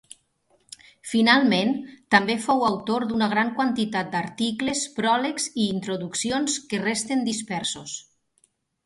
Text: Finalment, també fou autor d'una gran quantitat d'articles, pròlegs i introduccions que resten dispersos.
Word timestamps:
Finalment, 1.09 1.73
també 2.15 2.35
fou 2.45 2.63
autor 2.69 3.05
d'una 3.11 3.27
gran 3.33 3.51
quantitat 3.59 4.09
d'articles, 4.15 4.81
pròlegs 4.97 5.47
i 5.51 5.67
introduccions 5.75 6.57
que 6.73 6.81
resten 6.87 7.23
dispersos. 7.29 7.95